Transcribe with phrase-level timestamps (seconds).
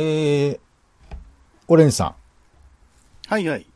[0.00, 0.58] ー、
[1.66, 2.14] オレンジさ
[3.26, 3.66] はいはい。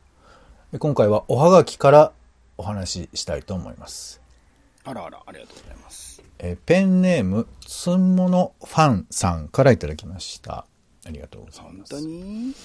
[0.73, 0.79] ん。
[0.79, 2.13] 今回はおはがきから
[2.57, 4.21] お話ししたいと思います。
[4.85, 6.23] あらあら、ありがとうございます。
[6.39, 10.65] えーペンネーム、つんものファンさんからいただきました。
[11.05, 12.07] ありがとうござい本当ます。
[12.07, 12.55] に？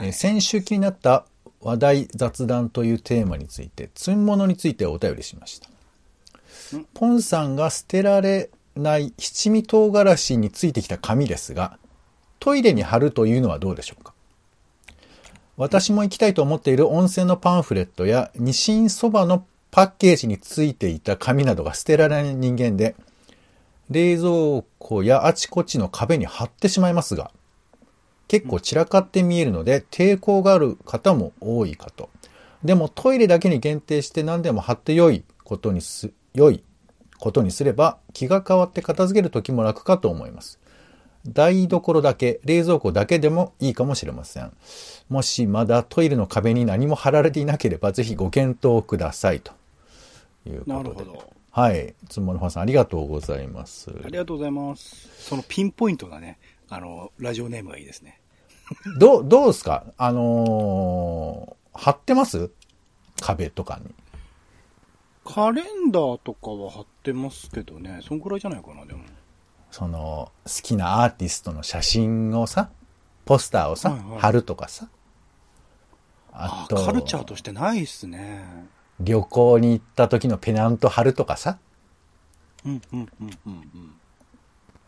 [0.00, 1.26] えー先週気になった
[1.60, 5.68] 話題雑談というテーマについて、つんものについてお便りしました。
[6.94, 11.76] ポンさんが捨てられない七味唐辛子についてきた紙ですが、
[12.40, 14.12] トイレに貼るというのはどうでしょうか？
[15.56, 22.96] 私も行きたいと思っている温泉のパンフレットやニシンそばのパッケージについていた紙などが捨てられない人間で、
[23.90, 27.30] 冷蔵庫やあちこちの壁に貼ってしまいますが、
[28.26, 32.08] 結構散らかって見えるので抵抗がある方も多いかと。
[32.64, 36.64] でもトイレだけに限定して何でも貼って良いことにす、良い
[37.18, 40.58] ことにすれば気が変わって片付ける時も楽かと思います。
[41.28, 44.52] 台所だけ、冷蔵庫だけでもいいかもしれません。
[45.08, 49.52] もしまだトイレの壁に何も貼られていなければぜひご検討くださいと
[50.46, 50.72] いうことで。
[50.72, 51.32] なるほど。
[51.50, 51.94] はい。
[52.08, 53.90] つんものファンさんありがとうございます。
[54.04, 55.08] ありがとうございます。
[55.28, 58.20] そのピンポイントがね、あの、ラジオネームがいいですね。
[58.98, 59.84] どう、どうですか？
[59.98, 62.50] あのー貼ってます？
[63.20, 63.94] 壁とかに。
[65.24, 69.04] カレンダーとかは貼ってますけどね、そんくらいじゃないかな、でも。
[69.70, 72.70] その、好きなアーティストの写真をさ、
[73.24, 74.88] ポスターをさ、はいはい貼るとかさ。
[76.32, 78.66] あと、あカルチャーとしてないっすね。
[79.00, 81.58] 旅行に行った時のペナント貼るとかさ。
[82.64, 83.70] うん、うん、うん、うん、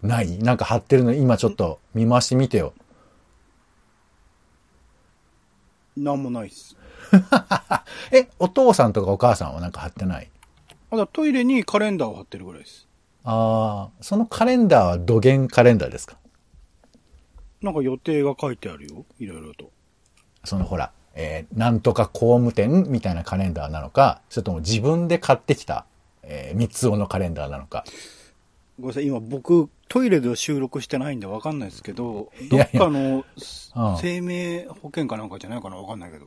[0.03, 0.09] うん。
[0.09, 0.39] ない？
[0.39, 2.75] なんか貼ってるの今ちょっと見回してみてよ。
[5.97, 6.77] なんもないっす。
[8.11, 10.31] え、お父さんとかお母さんはなんか貼ってない？
[10.91, 12.89] あだトイレにカレンダーを貼ってるぐらいです。
[13.25, 16.17] ああ、そのカレンダーは土源カレンダーですか？
[17.61, 19.05] なんか予定が書いてあるよ。
[19.19, 19.71] いろいろと。
[20.45, 25.87] そのほら、えーなんとか工務店みたいなカレンダーなのか、それとも自分で買ってきた、
[26.23, 27.85] えー三つ男のカレンダーなのか。
[28.81, 36.27] ごめんなさい、今僕、トイレで収録してないんでわかんないですけど、どっかのうん生命保険かなんかじゃないかなわかんないけど。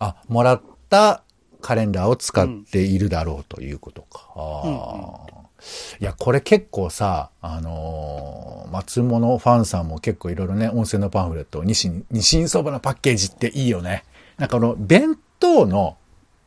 [0.00, 1.22] あ、もらった
[1.60, 4.26] カレンダーを使っているだろうということか。
[4.34, 5.41] あー
[6.00, 14.04] いや、これ結構さ、あのー松物ファンさんも結構いろいろね、温泉のパンフレット、ニシン、ニシンそばのパッケージっていいよね。
[14.38, 15.98] なんかこの弁当の、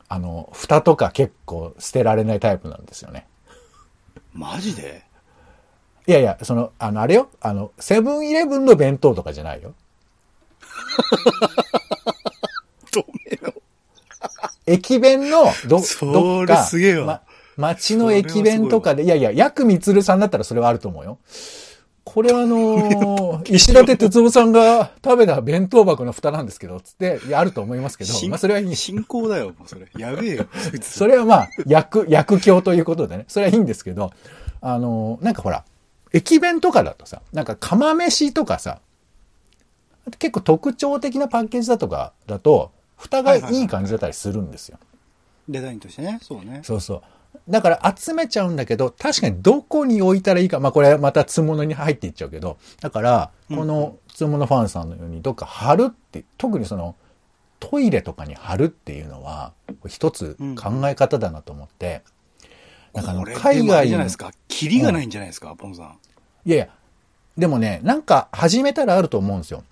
[0.10, 3.28] あの、蓋とか結構捨てられないタイプなんですよね。
[4.34, 5.04] マジで？
[6.08, 9.74] いやいや、その、あの、あれよ、あの、セブンイレブンの弁当とかじゃないよ。
[12.92, 13.54] どめよ。
[14.66, 17.22] 駅弁のど、それどっか、すげえわま、
[17.58, 21.18] 町の駅弁とかで、いやいや、ヤクミツルさんだったらそれはあると思うよ。
[22.04, 28.76] これはあのー石立哲夫さんが食べた弁当箱の蓋なんですけど、つって、いや、あると思いますけど、進まあそれはいい。
[28.76, 29.88] 進行だよ、もうそれ。
[29.98, 30.46] やべえよ、
[30.82, 34.12] それはまあ、薬、薬莢ということでね、それはいいんですけど、
[34.62, 35.66] あのーなんかほら、
[36.14, 38.80] 駅弁とかだとさ、なんか釜飯とかさ、
[40.20, 44.78] 結構特徴的なパッケージだとかだと、蓋がいい感じだったりするんですよ。
[45.50, 46.60] デザインとしてね、そうね。
[46.64, 47.02] そうそう。
[47.48, 56.96] だから集めちゃうんだけど、確かにどこに置いたらいいか、まあこれまた積物に入っていっちゃうけど、だから、この積物ファンさんのようにどっか貼るって、特にその
[57.60, 59.54] トイレとかに貼るっていうのは、
[59.88, 62.02] 一つ考え方だなと思って、
[62.94, 64.32] なんかあの海外にじゃないですか？
[64.48, 65.98] キリがないんじゃないですか、ポンさん。
[66.46, 66.70] いやいや、
[67.38, 69.64] でもね、なんか始めたらあると思うんですよ。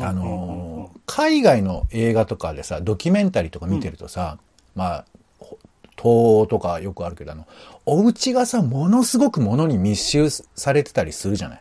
[0.00, 4.38] あのー海外の映画とかでさ、ドキュメンタリーとか見てるとさ、
[4.76, 5.04] まあ、
[5.40, 5.58] ほ
[6.00, 7.46] 東欧とかよくあるけど、あの、
[7.84, 11.56] お家がさ、ものすごく物に密集されてたりするじゃな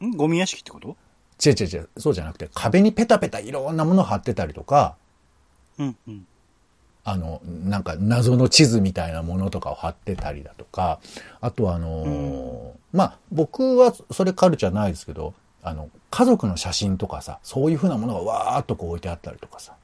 [0.00, 0.06] い？
[0.06, 0.10] ん？
[0.12, 0.96] ゴミ屋敷ってこと？
[1.44, 4.96] 違う違う違う、そうじゃなくて、壁にペタペタいろんなもの貼ってたりとか、
[5.78, 6.26] うんうん。
[7.04, 11.00] あの、なんか謎の地図みたいなものとかを貼ってたりだとか、
[11.40, 19.74] あとはあのーまあ、僕はそれカルチャーないですけど、あの、家族の写真とかさ、そういうふうなものがわーっとこう置いてあったりとかさ。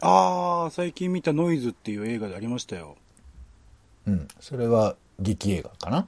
[0.00, 2.96] ああ、最近見たノイズっていう映画でありましたよ。
[4.06, 4.28] うん。
[4.40, 6.06] それは劇映画かな？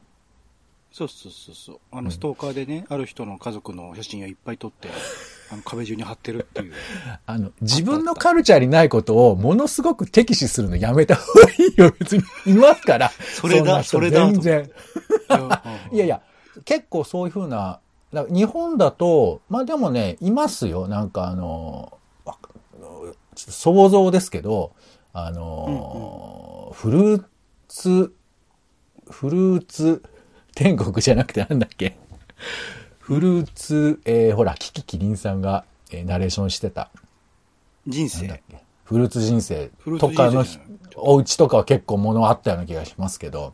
[0.92, 1.78] そうそうそうそう。
[1.92, 4.88] あの、ストーカーでね、ある人の家族の写真をいっぱい撮って、
[5.52, 6.72] あの、壁中に貼ってるっていう。
[7.26, 11.94] あの、自分のカルチャーにないことをものすごく敵視するのやめた方がいいよ。
[11.98, 13.10] 別にいますから。
[13.10, 14.70] それだそれだ全然。
[15.92, 16.16] いやいや。
[16.16, 16.22] や、
[16.64, 17.80] 結構そういうふうな、
[18.12, 20.88] 日本だと、まあでもね、いますよ。
[20.88, 24.72] なんかあの、ょっと想像ですけど、
[25.12, 27.24] あの、フルー
[27.68, 28.14] ツ、
[29.08, 30.02] フルーツ
[30.54, 31.96] 天国じゃなくてなんだっけ？
[32.98, 36.90] フフルーツ、えー、ほら、キキキリンさんが、えーナレーションしてた、
[37.84, 38.28] 人生。
[38.28, 38.42] け、
[38.84, 39.72] フルーツ人生。
[39.98, 40.44] とかの
[40.94, 43.52] お家とかは結構物あったような気がしますけど、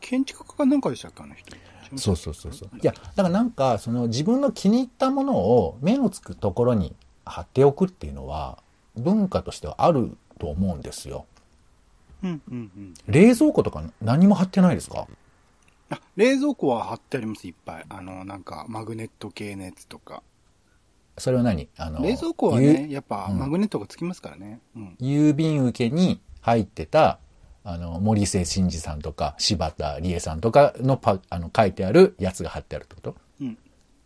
[0.00, 1.54] 建築家かなんかでしたっけ、あの人？
[1.98, 2.70] そうそうそうそう。
[2.78, 6.94] いや、だからなんか、その自分の気に入ったものを目のつくところに
[7.26, 8.58] 貼っておくっていうのは、
[8.98, 11.26] 文化としてはあると思うんですよ。
[12.22, 12.94] うんうんうん。
[13.06, 15.06] 冷蔵庫とか何も貼ってないですか？
[15.90, 17.84] あ、冷蔵庫は貼ってあります、いっぱい。
[17.88, 20.22] あの、なんか、マグネット系のやつとか。
[21.16, 21.68] それは何？
[21.78, 24.60] あの、冷蔵庫はね、やっぱ、マグネットがつきますからね。
[24.76, 24.96] うん。
[25.00, 27.18] 郵便受けに入ってた、
[27.64, 33.16] あの、森瀬慎二さんとか、柴田理恵さんとかのパ、あの、書いてあるやつが貼ってあるってこと？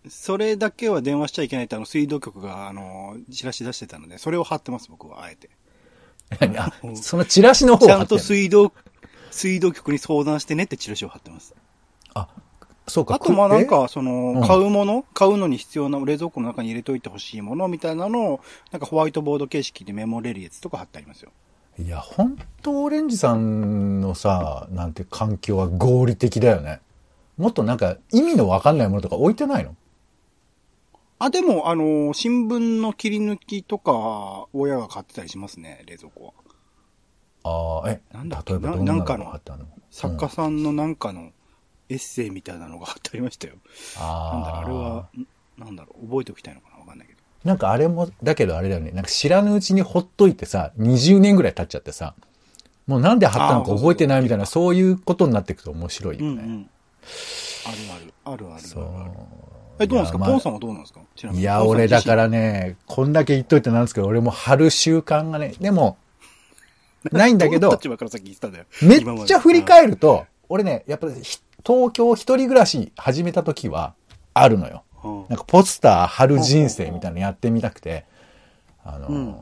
[0.08, 5.50] それだけは電話しちゃいけないって、あの、水道局が、あの、チラシ出してたので、それを貼ってます、僕は、あえて。
[6.58, 8.72] あ、そのチラシの方ちゃんと水道、
[9.30, 11.54] 水道局に相談してねってチラシを貼ってます。
[12.14, 12.28] あ、
[12.88, 13.14] そうか。
[13.14, 15.04] あと、まあなんえか、その、うん買うもの？
[15.14, 18.40] 買うのに必要な冷蔵庫の中に入れといてほしいものみたいなのを、
[18.70, 21.30] なんかホワイトボード形式でメモれるやつとか貼ってありますよ。
[21.78, 26.80] いや、本当オレンジさんのさ、なんて環境は合理的だよね。
[27.38, 29.76] もっとなんか意味のわかんないものとか置いてないの？
[31.24, 36.34] あ、でも、あの、新聞の切り抜きとか、親が買ってたりしますね、冷蔵庫
[37.44, 37.82] は。
[37.84, 38.54] ああ、え、なんだっけ？
[38.54, 39.40] 例えばどんなんかの
[39.90, 41.30] 作家さんのなんかの
[41.88, 43.54] エッセイみたいなのが貼ってありましたよ。
[43.96, 45.26] なんだろう、ああれは、ん
[45.58, 47.20] なんだろう、覚えておきたいのかなわかんないけど。
[47.44, 48.90] なんかあれも、だけどあれだよね。
[48.90, 52.14] なんか知らぬうちにほっといてさ、20年ぐらい経っちゃってさ、
[52.88, 56.28] もうなんで貼ったのか覚えてないみたいな、そういうことになっていくと面白いよね。
[56.28, 56.70] うんうん。
[57.66, 59.10] あるある、あるあるそあるある。
[59.10, 59.14] う。
[59.82, 60.18] え、どうなんですか？
[60.18, 61.00] いやまあポンさんはどうなんですか？
[61.32, 62.14] いや、俺だか。
[62.14, 65.96] らね、こんだけ言っといてなんですけど、俺も貼る習慣がね、でも、
[67.10, 68.64] ないんだけどポンさん、立場からさっき言ってたんだよ。
[68.82, 69.64] めっちゃ振りる。
[69.66, 73.94] 返ると、俺ね、やっぱりひ東京一人暮らし始めた時は、
[74.34, 74.82] あるのよ。
[75.04, 78.04] うんなんかポスター貼る人生みたいなのやってみたくて、
[78.84, 79.34] あの、うん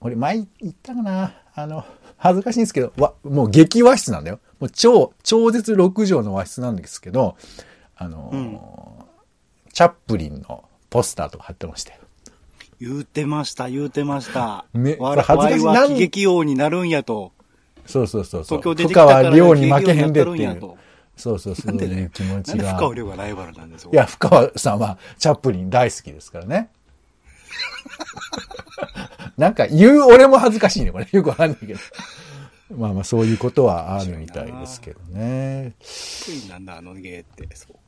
[0.00, 1.32] 俺前言ったかな？
[1.54, 1.84] あの、
[2.18, 4.38] 恥ずかしいんですけど、わ、もう激和室なんだよ。
[4.60, 7.36] もう超、超絶6畳の和室なんですけど、
[7.96, 8.87] あの、
[9.78, 12.00] チャップリンのポスターとか貼ってましたよ。
[12.80, 14.64] 言うてました、言うてました。
[14.74, 17.30] ねわら恥ずかしいは喜劇王になるんやと。
[17.86, 18.58] そうそうそうそう。
[18.58, 20.60] 東京出て深きたから川亮に負けへんでっていう。
[21.16, 21.66] そうそうそう。
[21.66, 22.74] なんでね気持ちが。
[22.74, 23.90] 深尾亮がライバルなんですよ。
[23.92, 26.70] いや、深川さんはチャップリン大好きですからね。
[29.38, 31.06] なんか言う俺も恥ずかしいね、これ。
[31.08, 31.78] よくわかんないけど。
[32.76, 35.76] まあまあそういうことはあるみたいですけどね。
[36.48, 37.48] なんだ、あの芸って。
[37.54, 37.74] そう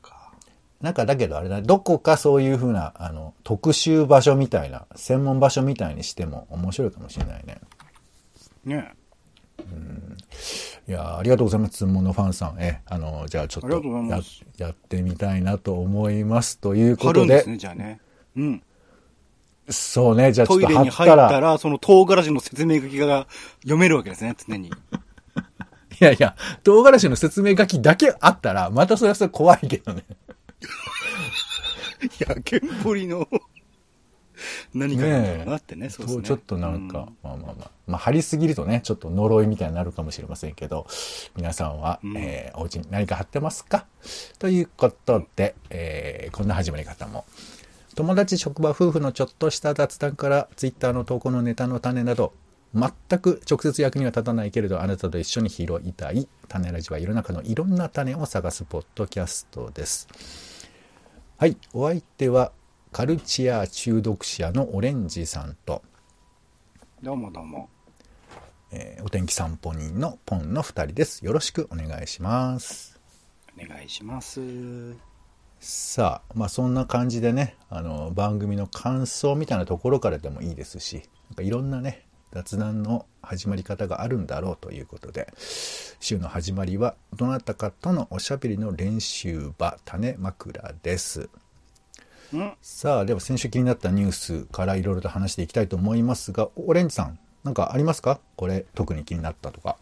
[0.81, 7.61] なんかだけどあれだ、どこかそういうふうな、あの、特集場所みたいな、専門場所みたいにしても面白いかもしれないね。
[8.65, 8.93] ね
[10.87, 11.77] いやーありがとうございます。
[11.77, 12.55] つんものファンさん。
[12.59, 14.19] え、あの、じゃあちょっとや
[14.57, 16.57] やってみたいなと思います。
[16.57, 18.01] という貼ことで、ですね、じゃあね。
[18.35, 18.63] うん。
[19.69, 23.27] そうね、じゃあちょトイっと貼っレに入ったら、その唐辛子の説明書きが
[23.61, 24.69] 読めるわけですね、常に。
[26.01, 30.03] いやいや、唐辛子の説明書きだけあったら、またそれはそれ怖いけどね。
[32.21, 33.27] いや、ケンポリの
[34.73, 36.23] 何かなんだろうなってね、そうですね。
[36.23, 40.87] ちょっとなんか、うまあまあまあ、まあ張りすぎるとね、ちょっと呪いみたいになるかもしれませんけど、
[41.35, 43.85] 皆さんは、うんえーお家に何か貼ってますか？
[44.39, 47.25] ということで、えーこんな始まり方も。
[47.95, 52.33] 友達、職場、夫婦のちょっとした雑談から、ツイッターの投稿のネタの種など、
[52.73, 60.07] 全く直接役には立たないけれど、あなたと一緒に拾いたい、種ラジは世の中のいろんな種を探すポッドキャストです。
[61.41, 62.51] はい、お相手は、
[62.91, 65.81] カルチア中毒者のオレンジさんと、
[67.01, 67.67] どうもどうも。
[68.71, 71.25] えーお天気散歩人のポンの2人です。
[71.25, 72.99] よろしくお願いします。
[73.59, 74.39] お願いします。
[75.59, 85.33] さあ、まあそんな感じでね、あの、番組の感想みたいなところからでもいいですし、なんかいろんなね、雑談の始まり方があるんだろうということで、
[85.99, 91.29] 週の始まりは、どなたかとのおしゃべりの練習場、種枕です。
[92.33, 92.53] うん。
[92.61, 98.19] さあ、では先週気になったニュースからいろいろと話していきたいと思いますが、オレンジさん、なんかありますか？
[98.37, 99.77] これ、特に気になったとか。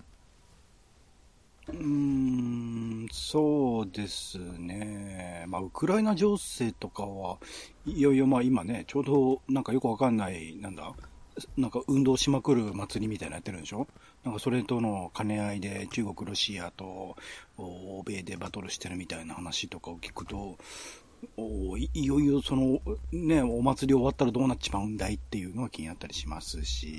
[1.68, 5.46] うーん、そうですね。
[5.48, 7.38] まあ、ウクライナ情勢とかは、
[7.86, 10.92] いよいよまあ今ね、ちょうどなんかよくわかんない、なんだ、
[11.58, 13.88] なんか運動しまくる祭りみたいなのやってるんでしょ？
[14.24, 17.16] なんかそれとの兼ね合いで中国、ロシアと
[17.58, 17.64] お
[18.00, 20.58] 欧米でバトルしてるみたいな話とかを聞くと、
[21.38, 22.80] おいいよいよその、
[23.12, 26.98] ね、お祭り終わったらどうなっちまうんだいっていうのが気になったりしますし、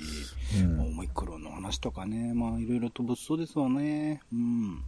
[0.55, 4.21] うんオミクロンの話とかね、まあいろいろと物騒ですわね。
[4.31, 4.83] うん。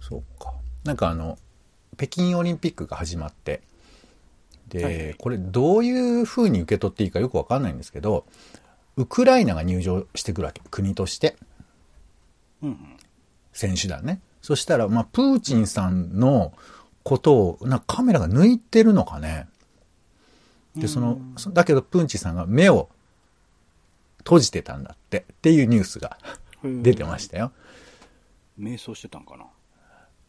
[0.00, 0.52] そうか。
[0.84, 1.38] なんかあの、
[1.96, 3.62] 北京オリンピックが始まって、
[4.74, 8.26] で、はいはいこれどういう風に受け取っていいかよくわかんないんですけど、
[8.96, 10.60] ウクライナが入場してくるわけ。
[10.70, 11.36] 国として。
[12.62, 12.96] うんうん。
[13.52, 14.20] 選手団ね。
[14.42, 16.52] そしたら、まあ、プーチンさんの
[17.02, 19.46] ことを、なカメラが抜いてるのかね。
[20.76, 22.88] で、その、そだけどプーチンさんが目を
[24.18, 26.18] 閉じてたんだって、っていうニュースが
[26.64, 27.52] 出てましたよ。
[28.58, 29.46] 瞑想してたんかな。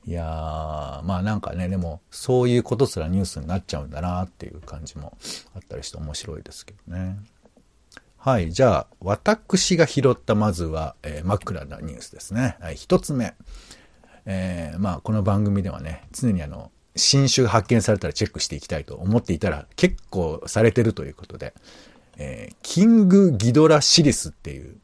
[0.08, 5.18] いやー、まあなんかね、でも、そういうことすらニュースになっちゃうんだなっていう感じも
[5.56, 7.18] あったりして面白いですけどね。
[8.18, 8.52] はい。
[8.52, 12.58] じゃあ、私が拾ったまずは、えー真っ暗なニュースですね。
[12.60, 12.76] はい。
[12.76, 13.34] 一つ目。
[14.28, 21.54] えーまあ、この番組ではね、常にあの、新種が発見されたらチェックしていきたいと思っていたら、結構されてるということで、
[22.18, 24.76] えーキングギドラシリスっていう、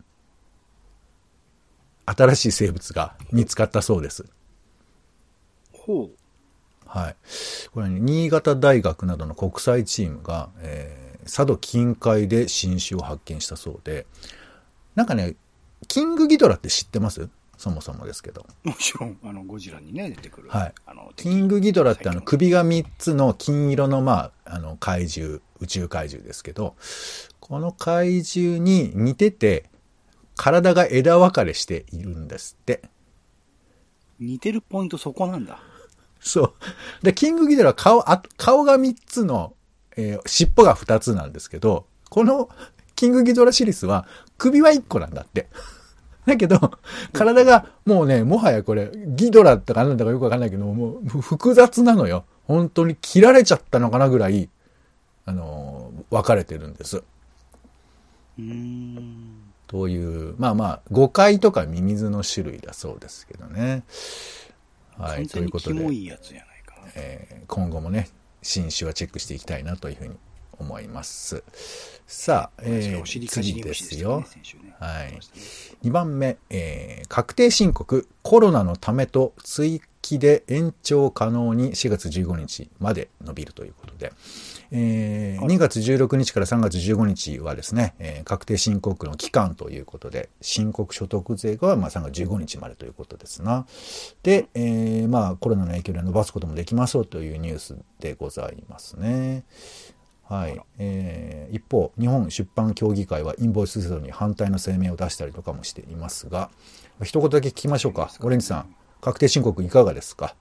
[2.05, 4.25] 新しい生物が見つかったそうです。
[5.85, 6.09] ほう。
[6.85, 7.15] はい。
[7.73, 14.07] これはね、新潟大学などの国際チームが、えー佐渡近海で新種を発見したそうで、
[14.95, 15.35] なんかね、
[15.87, 17.29] キングギドラって知ってます？
[17.59, 18.43] そもそもですけど。
[18.63, 20.49] もちろん、あの、ゴジラにね、出てくる。
[20.49, 26.75] はいあの、キングギドラってあの首が3つの金色のまあ、あの怪獣、宇宙怪獣ですけど、
[27.39, 29.69] この怪獣に似てて、
[30.35, 32.81] 体が枝分かれしているんですって。
[34.19, 35.61] 似てるポイントそこなんだ。
[36.21, 36.53] そう。
[37.03, 39.53] で、キングギドラは顔、あ顔が3つの、
[39.97, 42.49] えー尻尾が2つなんですけど、この
[42.95, 45.47] キングギドラシリスは首は1個なんだって。
[46.25, 46.59] だけど、
[47.13, 52.25] 体がもうね、もはやこれ、ギドラだかなんだかよくわかんないけど、もうふ複雑なのよ。
[52.45, 54.49] 本当に切られちゃったのかなぐらい、
[55.25, 56.97] あのー分かれてるんです。
[56.97, 59.37] うーん。
[59.67, 63.83] という、まあまあ、誤解とかミミズの種類だそうですけどね。
[65.01, 65.93] はい、ということで。
[65.93, 66.51] いやつじゃない。
[66.95, 68.07] えー今後もね、
[68.41, 70.15] 新種はチェックしていきたいなというふうに
[70.57, 71.43] 思います。
[72.07, 84.13] さあ、えー、次ですよはい言ってましたね2番目、えー確定申告、コロナのためと追記で延長可能に4月15日まで伸びるということで、
[84.73, 93.65] えー2月16日から3月15日はですね、えー確定申告の期間ということで、申告所得税がまあ3月15日までということですな。
[94.23, 99.43] で、えーまあコロナの影響で伸ばすこともできますよというニュースでございますね。
[100.23, 106.49] はいえー一方、日本出版協議会はインボイス制度に反対の声明を出したりとかもしていますが、
[107.03, 108.09] 一言だけ聞きましょうか。
[108.21, 110.29] オレンジさん、確定申告いかがですか？
[110.29, 110.35] 調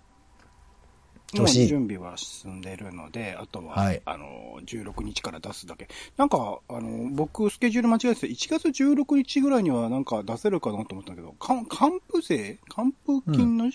[1.35, 5.89] もう準備は進んでるので、あとは、はいあの、16日から出すだけ。
[6.17, 13.71] なんか、あの、僕、スケジュール間違えてて、1月16日ぐらいにはなんか出せるかなと思ったけど、か還付税還付金の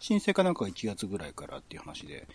[0.00, 2.26] 申請かなんかが1月ぐらいからっていう話で、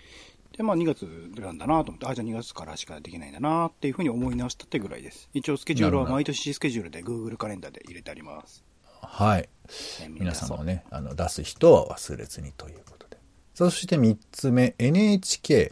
[0.58, 1.04] で、まあ2月
[1.40, 5.30] なんだなと思って、あ、じゃあ2月からしかできないんだなっていうふうに思い直したってぐらいです。
[5.34, 8.64] 一応スケジュールは毎年スケジュールで Google カレンダーで入れてあります。
[9.02, 9.30] はい。
[9.30, 9.50] はい
[10.10, 13.03] 皆さんもね、あの、出す人は忘れずにということで。
[13.54, 15.72] そして3つ目、NHK、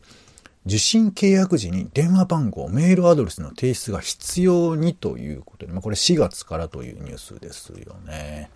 [0.67, 8.51] 受信契約時に電話番号、メールアドレスの提出が必要にということで、まあ、これ4月からというニュースですよね。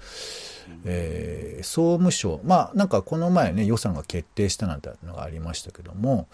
[0.86, 6.27] えー総務省、まあなんかこの前ね予算が決定したなんてのがありましたけども、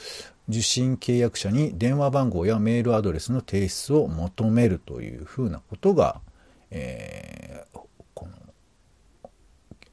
[0.50, 6.20] 受信契約者に電話番号やメールアドレスの提出を求めるというふうなことが、
[6.70, 7.80] えー
[8.14, 8.34] この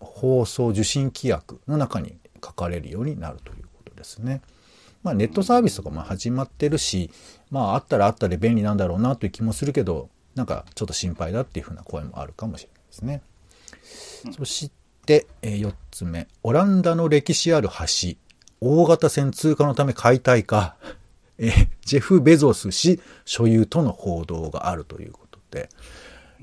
[0.01, 4.43] 放送受信規約の中に書かれるようになるということですね。
[5.03, 7.11] まあ、ネットサービスとかも始まってるし、
[7.51, 13.23] まあ、あったらあったで便利なんだろうなという気もするけど、なんかちょっと心配だっていうふうな声もあるかもしれないですね。
[14.37, 14.71] そし
[15.07, 16.29] て、え4つ目。
[16.43, 18.17] オランダの歴史ある橋。
[18.61, 20.77] 大型船通過のため解体か。
[21.39, 25.69] えージェフ・ベゾス氏所有との報道があるということで。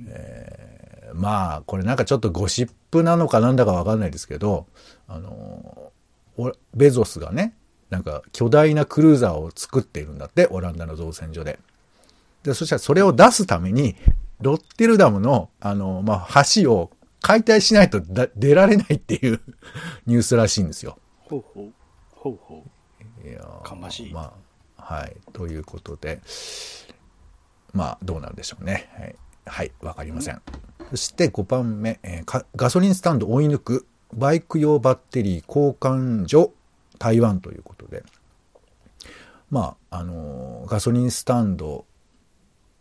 [0.08, 0.75] えー
[1.14, 4.66] まあ、これなんかちょっとゴシップなのかなんだかわかんないですけど、
[5.08, 5.92] あの
[6.38, 7.54] おベゾスがね、
[7.90, 11.60] なんか巨大なクルーザーを作っているんだって、オランダの造船所で。
[12.44, 13.96] で、そしたらそれを出すために、
[14.42, 19.40] ロッテルダムの、あの、まあ、橋を解体しないとだ出られないっていう
[20.06, 20.98] ニュースらしいんですよ。
[21.18, 21.74] ほうほう。
[22.12, 22.64] ほうほ
[23.24, 23.28] う。
[23.28, 24.34] いやーかましいま
[24.78, 25.16] あ、はい。
[25.34, 26.22] ということで、
[27.74, 28.92] まあ、どうなるでしょうね。
[28.98, 29.16] はい。
[29.46, 30.42] はい、わかりません。
[30.90, 36.54] そして5番目、えーガソリンスタンド追い抜く、バイク用バッテリー交換所、
[37.00, 38.04] 台湾ということで、
[39.50, 41.86] まあ、あのーガソリンスタンド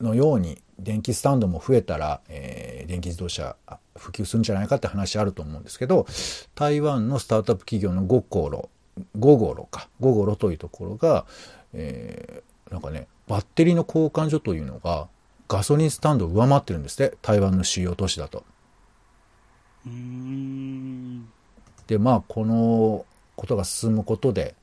[0.00, 3.56] のように電気スタンドも増えたら、えー電気自動車
[3.97, 6.06] 普及するんじゃないかって話あると思うんですけど
[6.54, 8.68] 台湾のスタートアップ企業のゴコロ
[9.18, 11.26] ゴゴロか、ゴゴロというところが、
[11.73, 15.09] えー、なんかね、バッテリーの交換所というのが
[15.48, 18.44] ガソリンスタンドを上回ってるんですって、台湾の主要都市だと。
[21.86, 23.04] で、まあ、この
[23.36, 24.54] ことが進むことで、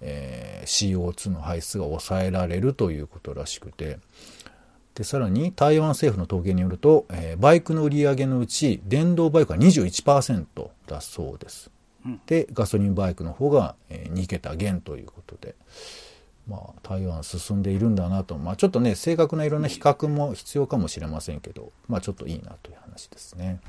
[0.00, 3.98] えー CO2 の排出が抑えられるということらしくて、
[4.94, 10.44] で、さらに台湾政府の統計によると、えーバイクの売り上げのうち、電動バイクは21%
[10.86, 11.70] だそうです。
[12.04, 15.54] うんで、ガソリンバイクの方が、えー2桁減ということで、
[16.48, 23.60] まあ、台湾進んでいるんだなと、まあ、ちょっとね、正確ないろんな比較も必要かもしれませんけど、まあ、ちょっといいなという話ですね。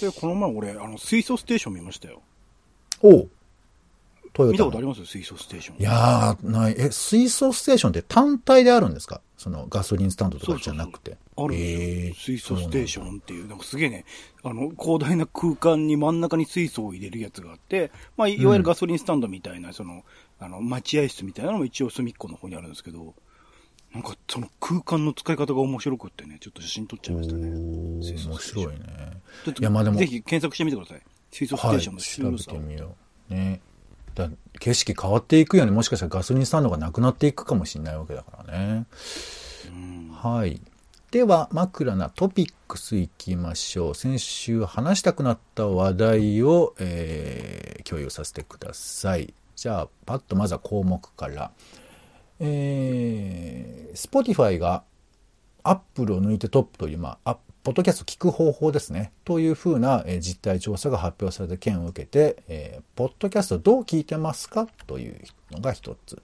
[0.00, 2.20] で、この前俺、あの、水素ステーション見ましたよ。
[3.00, 3.30] おう
[4.32, 5.06] トヨタの見たことあります？
[5.06, 5.76] 水素ステーション。
[5.78, 6.74] いやー、ない。
[6.76, 9.20] え、水素ステーションって単体であるんですか？
[9.36, 11.16] そのガソリンスタンドとかじゃなくて。
[11.36, 14.04] あるんですよ、えー水素ステーションっていう、なんかすげえね、
[14.42, 20.02] あの、広大な空間に真ん中に水素を入れるやつがあって、まあ、いわゆるガソリンスタンドみたいな、その、
[20.40, 23.14] あの、待合室みたいなのも一応隅っこの方にあるんですけど、
[23.92, 27.48] なんかその空間の使い方が面白くってね、ちょっと写真撮っちゃいましたね。
[27.48, 29.20] 面白いね。
[29.44, 31.02] ちょっといやまあでもぜひ検索してみてください。
[31.30, 31.76] 水素ステはい。
[31.76, 32.54] ーションの調べ強さを。
[32.54, 32.94] てみよ
[33.30, 33.34] う。
[33.34, 33.60] ね。
[34.16, 34.28] だ
[34.60, 38.86] 景色変わっていくようにもしかしたらガソリンスタンドがなくなっていくかもしれないわけだからね。
[39.68, 40.60] うんはい。
[41.10, 43.94] では、枕なトピックスいきましょう。
[43.94, 49.34] 先週話したくなった話題を、えー共有させてください。
[49.64, 51.50] じゃあ、パッとまずは項目から。
[52.38, 54.82] えー、Spotify が
[55.62, 59.14] Apple を抜いてトップという、まあ、ポッドキャスト聞く方法ですね。
[59.24, 65.16] というふうな、え実態調査が発表された件を受けて、えーポッドキャストどう聞いてますかという
[65.50, 66.20] のが一つ。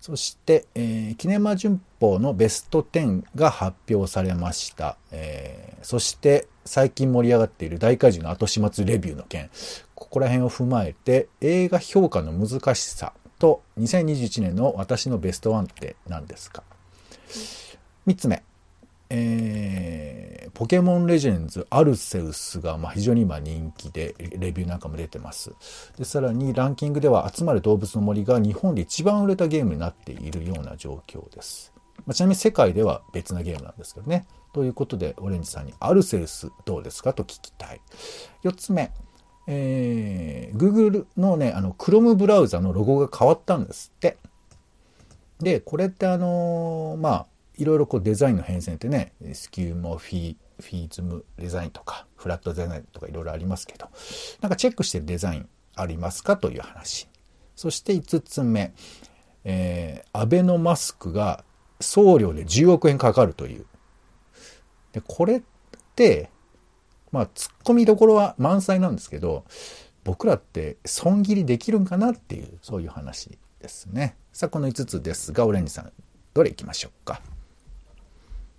[0.00, 4.96] そして、えーキネマ旬報のベスト10が発表されました。
[5.12, 9.48] えーそして、最近盛り上がっている大怪獣の後始末レビューの件。
[9.98, 16.62] ここら辺を踏まえて、映画評価の難しさと2021年の私のベストワンって何ですか
[18.06, 18.42] ?3 つ目。
[19.10, 25.52] えーポケモンレジェンズアルセウスがま非常に今人気でレビューなんかも出てます。
[25.96, 34.26] でさらにランキングでは集まる動物の森が日本で一番売れたゲームになっているような状況です、まあちなみに世界では別なゲームなんですけどね。
[34.52, 37.12] ということでオレンジさんにアルセウスどうですか？
[37.12, 37.80] と聞きたい。
[38.42, 38.90] 4つ目。
[39.48, 44.16] えー Google のねあの Chrome ブラウザのロゴが変わったんですって
[45.40, 53.88] で、これってあのーまあ、いろいろこうデザインの変遷ってね、スキューモフィ、フィズムデザインとか、フラットデザインとかいろいろありますけど、
[54.40, 57.08] なんかチェックしてるデザインありますかという話。
[57.54, 58.72] そして5つ目、
[59.44, 61.44] えーアベノマスクが
[61.80, 63.66] 送料で10億円かかるという。
[64.92, 65.42] で、これっ
[65.94, 66.30] て、
[67.12, 69.44] まあ、突っ込みどころは満載なんですけど、
[70.04, 74.16] 僕らって損切りできるんかなっていう、そういう話ですね。
[74.32, 75.92] さあ、この5つですが、オレンジさん、
[76.34, 77.20] どれ行きましょうか？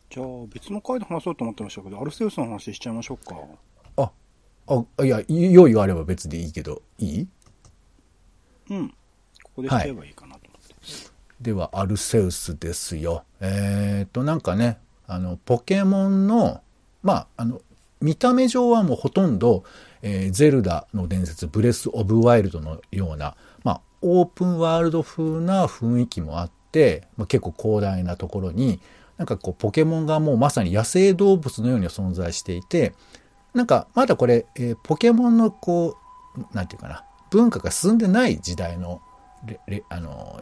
[0.10, 3.36] じゃあ、別の回で話そうと思ってましたけど、アルセウスの話しちゃいましょうか。
[3.98, 4.12] あ、
[4.68, 7.28] あ、いや、用意があれば別でいいけど、いい？
[8.72, 8.90] うん。
[9.44, 10.76] ここでしちゃえばいいかなと思って。
[11.42, 13.24] では、アルセウスですよ。
[13.40, 16.62] えっ、と、なんかね、あの、ポケモンの、
[17.02, 17.62] まあ、あの、
[18.02, 19.64] 見た目上はもうほとんど、
[20.02, 28.80] えーゼルダの伝説、ブレス・オブ・ワイルドのような、まあ、オープンワールド風な雰囲気もあって、まあ、結構広大なところに、
[29.18, 32.94] なんかこう、ポケモンがもうまさに野生動物のように存在していて、
[33.54, 35.98] なんか、まだこれ、えーポケモンのこ
[36.38, 39.02] う、なんていうかな、文化が進んでない時代の、
[39.90, 40.40] あの、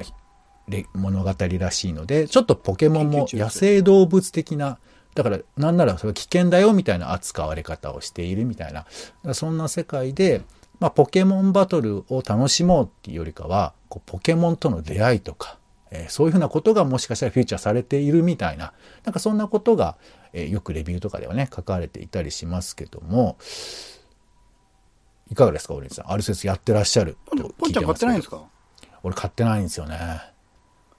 [0.68, 4.80] レ物語らしいので、ちょっとポケモンも野生動物的な、
[5.18, 8.86] だからなんならそれは危険だよみたいな扱われ方をしているみたいな、
[9.34, 10.44] そんな世界で、
[10.80, 15.58] まあ、ポケモンバトルを楽しもうっていうよりかは、こうポケモンとの出会いとか、
[15.90, 18.74] えーそういうふうなことがもしかしたらフィーチャーされているみたいな、
[19.06, 19.98] なんかそんなことが、
[20.34, 23.38] えーよくレビューとかではね、書かれていたりしますけども、
[25.32, 26.12] いかがですか、オレンジさん。
[26.12, 28.44] アルセスやってらっしゃるとポンちゃん買ってないんですかか？
[29.02, 29.98] 俺買ってないんですよね。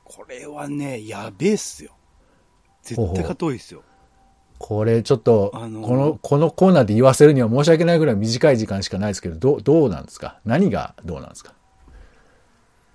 [0.05, 1.93] これはね、やべえっすよ。
[2.83, 3.83] 絶対買った方がいいっすよ。
[4.59, 5.87] これちょっと、あのー。
[5.87, 10.39] この、このコーナーで言わせるには申し訳ないぐらい短い時間しかないですけど、どう、どうなんですか？
[10.45, 11.53] 何がどうなんですか？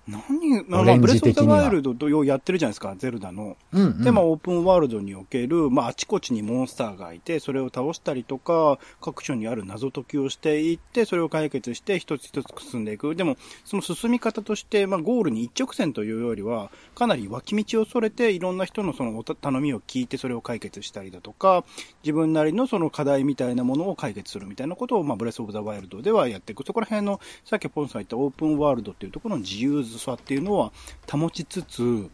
[0.07, 3.55] 何まあ、オまあ、ブレス・オブ・ザ・ワイルドとようやってるじゃないですか、ゼルダの。
[3.71, 4.03] うん、うん。
[4.03, 13.15] で、まあ、オープンワールドにおける、まあ、あちこちにモンスターがいて、それを倒したりとか、各所にある謎解きをしていって、それを解決して、一つ一つ進んでいく。
[13.15, 21.63] でも、その進み方として、まあ、ゴールに一直線というよりは、かなり脇道をそれて、いろんな人のそのおた頼みを聞いて、それを解決したりだとか、
[22.03, 26.65] 自分なりのその課題みたいなものを解決するみたいなことを、まあ、ブレス・オブ・ザ・ワイルドではやっていく。
[26.65, 30.71] そこら辺の、さっきポンさん言ったオープンワールドっていうところの自由さっていうのは
[31.10, 32.10] 保ちつつ、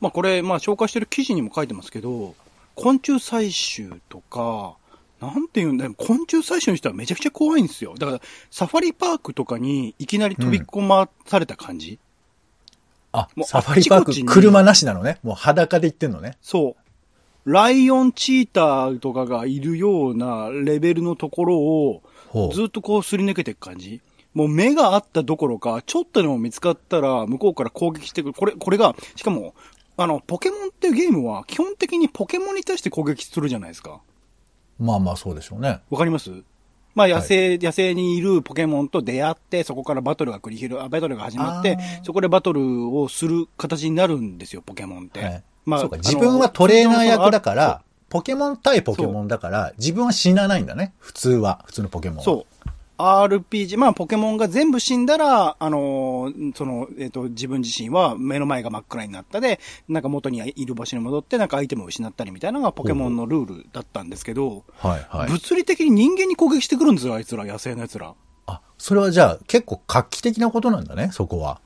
[0.00, 2.34] まあこれ、まあ紹介してる記事にも書いてますけど、
[2.74, 4.76] 昆虫採集とか、
[5.20, 7.94] なんていうんだよ、昆虫採集の人はめちゃくちゃ怖いんですよ。
[7.96, 11.98] だから、サファリパークとかにいきなり飛び込まされた感じ、
[13.12, 15.18] あもう、サファリパーク、車なしなのね。
[15.22, 16.36] もう裸で行ってんのね。
[16.42, 16.76] そ
[17.46, 17.50] う。
[17.50, 22.02] ライオン、チーターとかがいるようなレベルのところを。
[22.52, 24.00] ずっとこうすり抜けていく感じ
[24.34, 28.34] もう目があったどころか、ちょっとでも見つかったら、向こうから攻撃してくる。
[28.34, 29.54] これ、これが、しかも、
[29.96, 34.00] あの、ポケモンっていうゲームは、基本的にポケモンに対して攻撃するじゃないですか。
[34.78, 35.80] まあまあそうでしょうね。
[35.88, 36.30] わかります？
[36.96, 45.20] まあ、野生、野生にいるポケモンと出会って、そこからバトルが繰り広あバトルが始まってそこでバトルをする形になるんですよ、ポケモンって。
[45.20, 45.42] はい。
[45.64, 50.92] まあ、そうか、自分はトレーナー役だから、ポケモン対ポケモンだから、自分は死なないんだね。
[50.98, 51.62] 普通は。
[51.64, 52.22] 普通のポケモンは。
[52.24, 52.68] そう。
[52.98, 65.30] RPG、まあ、ポケモンが全部死んだら、あのーその、えっ、と、自分自身は目の前が真っ暗になったで、なんか元にいる場所に戻って、なんかアイテムを失ったりみたいなのがポケモンのルールだったんですけど、はいはい。
[65.30, 68.14] 物理的に人間に攻撃してくるんですよ、あいつら、野生の奴ら。
[68.46, 71.60] あ、それはじゃあ結構画期的なことなんだね、そこは。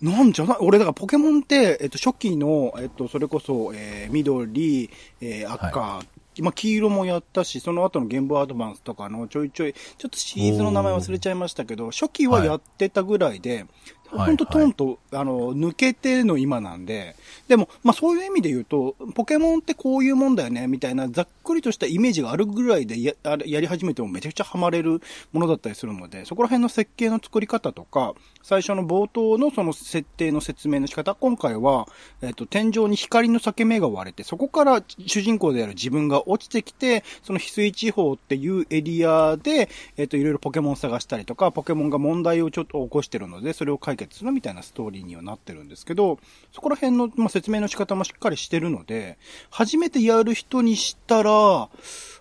[0.00, 0.56] なんじゃない？
[0.60, 4.90] 俺、だからポケモンって、えっと、初期の、えっと、それこそ、えー、緑、
[5.20, 6.00] えー、赤、
[6.40, 13.66] まあ、黄色もやったし、その後のゲームボーイアドバンスとかのちょいちょい、ちょっとシリーズの名前忘れちゃいましたけど、初期はやってたぐらいで、
[14.10, 14.26] はい。
[14.26, 17.14] ほんとトンと、あの、抜けての今なんで、
[17.48, 25.00] でも、まあそういう意味で言うと、ポケモンってこういうもんだよね、みたいなざっくりとしたイメージがあるぐらいでややり始めてもめちゃくちゃハマれる
[25.32, 31.88] ものだったりするので、そこら辺の設計の作り方とか、最初の冒頭のその設定の説明の仕方、今回は、
[32.22, 46.18] えっ、と、天井に光の裂け目が割れて、そこから主人公である自分が落ちてきて、その翡翠地方っていうエリアで、えっ、と、いろいろポケモン探したりとか、ポケモンが問題をちょっと起こしてるので、それを解決するみたいなストーリーにはなってるんですけど、
[46.52, 49.18] そこら辺の、まあ、説明の仕方もしっかりしてるので、
[49.50, 51.30] 初めてやる人にしたら、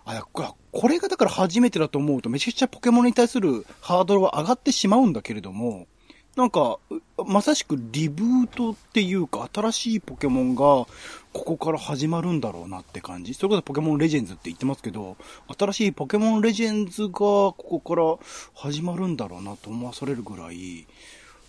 [0.05, 0.25] あ、
[0.71, 5.87] これがだから初めてだと思うと、めちゃくちゃポケモンに対するハードルは上がってしまうんだけれども、
[6.35, 6.77] なんか、
[7.25, 10.87] まさしくリブートっていうか、新しいポケモンが、こ
[11.33, 13.33] こから始まるんだろうなって感じ。
[13.33, 15.17] それこそポケモンレジェンズって言ってますけど、
[15.57, 18.17] 新しいポケモンレジェンズが、ここから
[18.55, 20.87] 始まるんだろうなと思わされるぐらい、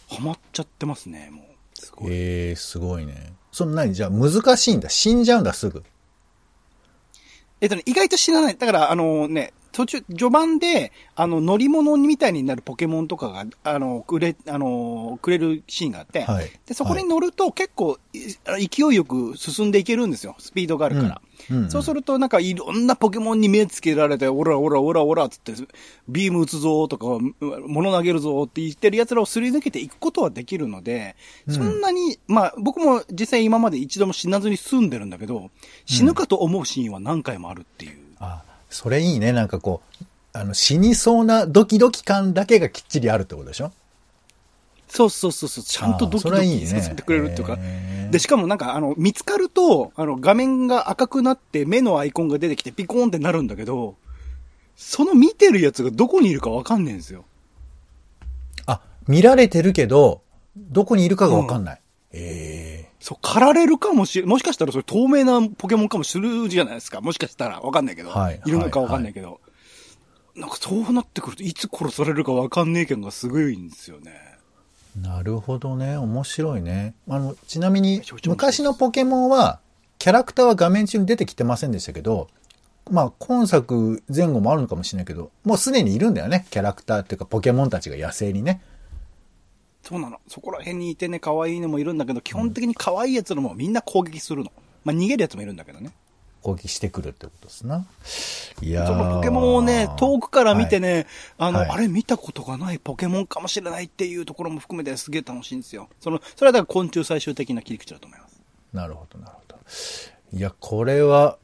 [0.09, 1.44] ハマっちゃってますね、もう。
[1.74, 2.12] すごい。
[2.12, 3.33] ええすごいね。
[3.52, 4.88] そんなにじゃあ難しいんだ。
[4.88, 5.85] 死んじゃうんだ、すぐ。
[7.60, 8.56] えっとね、意外と知らない。
[8.56, 16.50] だから、あのね、途中、序盤で、あの、乗り物みたいになるポケモンとかが、あの、くれ、あの、くれるシーンがあって、はい。
[16.66, 20.35] で、そこに乗ると結構、い勢いよく進んでいけるんですよ。
[20.38, 21.09] スピードがあるから。
[21.09, 25.54] うんうんそうすると、なんかいろんなポケモンに目つけられて、オラオラオラオラつって、
[26.09, 27.06] ビーム撃つぞとか、
[27.66, 35.50] 物投げるぞって言ってる奴らをすり抜けていくことはできるので、うんそんなに、まあ僕も実際今まで一度も死なずに済んでるんだけど、
[35.87, 37.98] 死ぬかと思うシーンは何回もあるっていう。
[38.18, 39.33] あ、それいいね。
[39.33, 43.72] なんかこう、あの、死にそうなドキドキ感だけがきっちりあるってことでしょ？
[44.88, 47.56] そうそうそうそう、ちゃんとドキドキさせてくれるっていうか。
[47.59, 53.94] へーで、しかもなんか、あの、見つかると、あの、画面が赤くなって、目のアイコンが出てきて、ピコーンってなるんだけど、
[54.76, 57.24] その見てるやつがどこにいるかわかんねえんですよ。
[58.66, 60.22] あ、見られてるけど、
[60.56, 61.80] どこにいるかがわかんない。
[62.12, 62.49] ええ
[63.00, 67.00] そう、狩られるかもしれ、もしかしたらそれ透明なポケモンかもしれるじゃないですか。
[67.00, 68.10] もしかしたら、わかんないけど。
[68.10, 69.40] はいいるのかわかんないけど。
[70.36, 74.12] なんかそうなってくると、いつ殺されるかわかんねえ感がすごいんですよね。
[75.00, 75.96] なるほどね。
[75.96, 76.94] 面白いね。
[77.08, 79.60] あの、ちなみに昔のポケモンは、
[79.98, 82.28] キャラクターは画面中に出てきてませんでしたけど、
[82.90, 86.46] まあ、今作前後もあるのかもしれないけど、もうすでにいるんだよね。
[86.50, 88.60] キャラクターっていうか、ポケモンたちが野生にね。
[89.82, 90.20] そうなの。
[90.28, 94.52] そこら辺にいてね、可愛いのもいるんだけど、基本的に可愛いやつのもみんな攻撃するの。
[94.84, 95.92] まあ、逃げるやつもいるんだけどね。
[96.42, 97.86] 攻撃してくるってことですな。
[98.62, 105.88] いやーそのポケモンをね、遠くから見てね、あの、はいあれ見たことがないポケモンかもしれないっていうところも含めてすげえ楽しいんですよ。
[106.00, 108.40] その、それはだから昆虫最終的な切り口だと思います。
[108.72, 109.56] なるほど、なるほど。
[110.32, 111.38] いや、これは、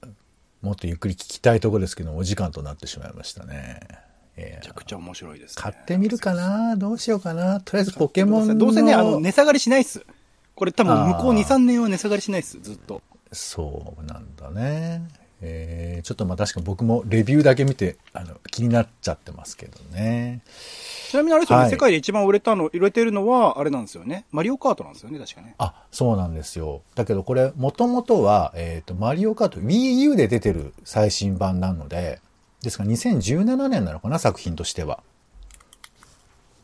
[0.62, 4.05] もっとゆっくり聞きたいところですけど、お時間となってしまいましたね。
[4.36, 5.62] えめちゃくちゃ面白いです、ね。
[5.62, 6.76] 買ってみるかな？
[6.76, 7.60] どうしようかな？
[7.60, 8.58] とりあえずポケモンの。
[8.58, 10.04] どうせね、あの、値下がりしないっす。
[10.54, 13.02] これ多分向こう2、3年は値下がりしないっす、ずっと。
[13.32, 15.02] そうなんだね。
[15.42, 20.40] えー、ちょっとまあ確か僕もレビューだけ見て、あの、気になっちゃってますけどね。
[21.10, 24.24] ちなみにあれですよね、はい世界で一番売れたの、売れてるのは、あれなんですよね。
[24.32, 25.54] マリオカートなんですよね、確かね。
[25.58, 26.82] あ、そうなんですよ。
[26.94, 32.20] だけどこれ、もともとは、えっ、と、マリオカート Wii U で出てる最新版なので、
[32.62, 35.02] ですから2017年なのかな、作品としては。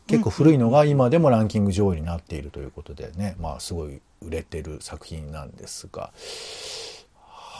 [0.07, 6.12] 結構古いのが今でもランキング上位になっているということでね、まあすごい売れてる作品なんですが。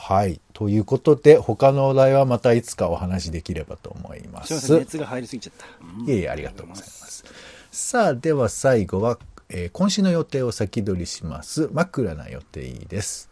[0.05, 0.41] はい。
[0.51, 4.53] ということで、他のお題はまたいつかお話しできればと思いますす。
[4.53, 5.65] いません、熱が入りすぎちゃった。
[5.81, 7.23] うんいえいえ、ありがとうございます。
[7.71, 9.17] さあ、では最後は、
[9.49, 11.69] えー今週の予定を先取りします。
[11.71, 13.29] 枕な予定です。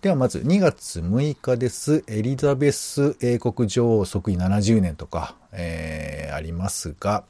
[0.00, 2.04] ではまず2月6日です。
[2.06, 7.24] エリザベス英国女王即位70年とか、えーありますが、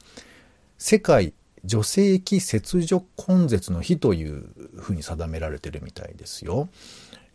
[0.76, 1.32] 世界
[1.64, 6.68] 女性器切除根絶の日というふうに定められてるみたいですよ。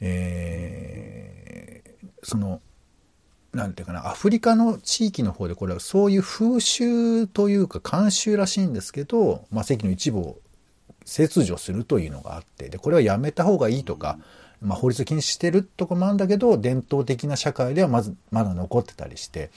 [0.01, 2.61] えーその
[3.53, 10.37] なんていうかな、アフリカの地域の方でこれはそういう風習というか慣習らしいんですけど、まあ、席の一部を
[11.05, 14.19] 切除するというのがあって、で、これはやめた方がいいとか、
[14.63, 19.51] まあ、法律禁止してるとこもあるんだけど、伝統的な社会ではまず、まだ残ってたりして、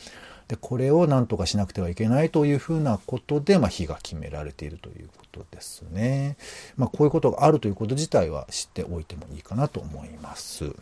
[0.48, 6.36] で、これを何とかしなくてはいけないというふうなことで、まあ、日が決められているということですね。
[6.76, 10.72] まあ、こういうことがあるということ自体は知っておいてもいいかなと思います。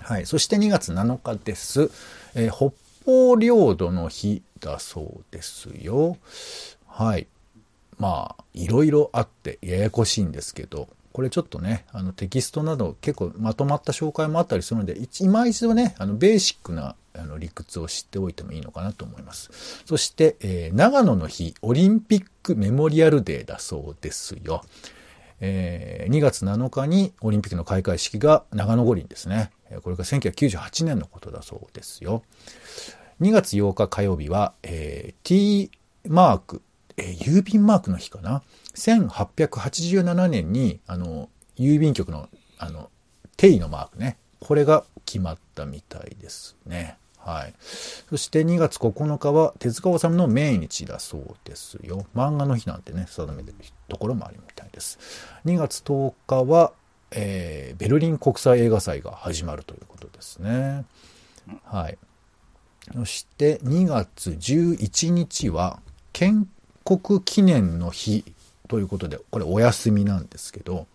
[0.00, 0.26] はい。
[0.26, 1.90] そして2月7日です。
[2.34, 2.74] えー北
[3.04, 6.18] 方領土の日だそうですよ。
[6.86, 7.26] はい。
[7.98, 19.82] まあ、いろいろあってややこしいんですけど、これちょっとね、あのテキストなど結構まとまった紹介もあったりするので、一今一度ね、あのベーシックなあの理屈を知っておいてもいいのかなと思います。
[19.84, 24.62] そして、えー長野の日、オリンピックメモリアルデーだそうですよ。
[25.40, 29.50] えー2月7日にオリンピックの開会式が長野五輪ですね。
[29.82, 32.22] これが1998年のことだそうですよ。
[33.20, 35.70] 2月8日火曜日は、えー T
[36.08, 36.62] マーク、
[37.00, 38.42] えー郵便マークの日かな
[38.74, 42.90] ？1887年に、あの、郵便局の、あの、
[43.36, 44.16] 定位のマークね。
[44.40, 46.96] これが決まったみたいですね。
[47.18, 47.54] はい。
[48.08, 52.06] そして2月9日は手塚治虫の命日だそうですよ。
[52.14, 53.56] 漫画の日なんてね、定めてる
[53.88, 54.98] ところもあるみたいです。
[55.44, 56.72] 2月10日は、
[57.10, 60.84] えーベルリン国際映画祭が始まるということですね。
[61.64, 61.98] はい。
[62.94, 65.80] そして2月11日は
[66.12, 66.48] 建
[66.98, 68.24] 国記念の日
[68.68, 70.86] ということで、これお休みなんですけど、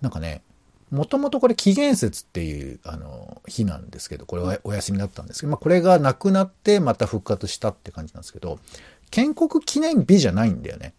[0.00, 0.42] なんかね、
[0.90, 8.60] もともとこれ紀元節っていうあの日なんですけど、これはお休みだったんですけど、まあこれがなくなってまた復活したって感じなんですけど、
[9.10, 10.94] 建国記念日じゃないんだよね。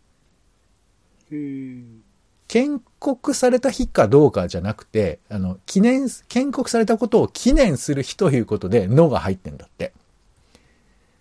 [2.48, 9.91] 建国された日かどうかじゃなくて、あの、記念、建国されたことを記念する日ということで、のが入ってんだって。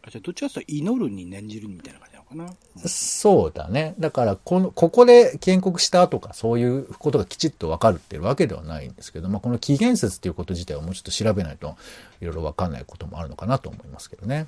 [0.03, 2.15] あじゃあ、どっちかというと祈るに念じるみたいな感じ？
[2.15, 2.52] なかな。
[2.86, 3.94] そうだね。
[3.98, 11.76] だから、この、ここで建国したとか、そういうことがきちっとわかるっていうわけではないんですけど、まあ、この紀元節っていうこと自体はもうちょっと調べないと、
[12.20, 14.46] いろいろわかんないこともあるのかなと思いますけどね。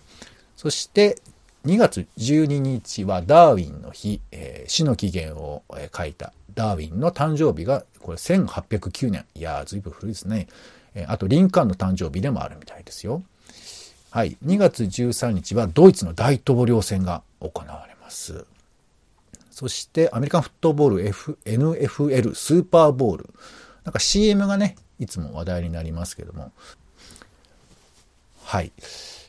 [0.57, 1.21] そして、
[1.67, 5.63] 2月12日はダーウィンの日、えー死の起源を
[5.97, 9.25] 書いたダーウィンの誕生日が、これ1809年。
[9.35, 10.47] いやー、ずいぶん古いですね。
[10.95, 13.23] えーあと、リンカーンの誕生日でもあるみたいですよ。
[14.19, 14.37] はい。
[14.45, 18.47] 2月13日はドイツの大統領選が行われます。
[19.53, 23.31] そしてアメリカンフットボール、F、NFL スーパーボール。
[23.85, 26.51] なんか CM がね、いつも話題になりますけども。
[28.43, 28.73] はい。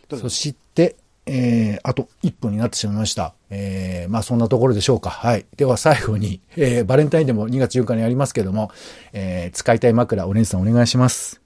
[0.10, 0.96] そして、
[1.28, 3.36] えー、あと1分になってしまいました。
[3.52, 5.12] えー、まあそんなところでしょうか。
[5.12, 5.46] はい。
[5.56, 8.72] では最後に、えー、バレンタインでも2月14日にありますけども、
[9.14, 11.39] えー、使いたい枕、オレンジさんお願いします。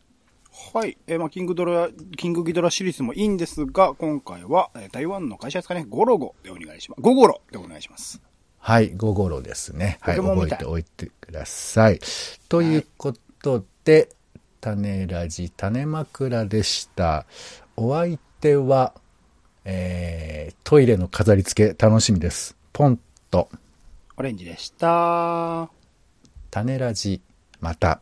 [0.74, 0.98] はい。
[1.06, 7.02] えーまあ、キングドラ、キングギドラシリーズもいいんですが、今回は、えー台湾の会社ですかね、ゴロゴでお願いします。
[7.02, 8.20] ゴゴロでお願いします。
[8.58, 10.00] はい、午後ろですね。
[10.02, 12.00] はい、覚えておいてください。
[12.50, 14.10] ということで、
[14.62, 17.28] 種ラジ、種枕でした。
[17.76, 18.96] お相手は、
[19.66, 22.56] えー、トイレの飾り付け楽しみです。
[22.72, 23.48] ポンと、
[24.18, 25.70] オレンジでした。
[26.50, 27.22] 種ラジ、
[27.60, 28.02] また。